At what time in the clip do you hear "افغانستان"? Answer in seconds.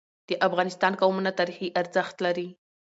0.47-0.93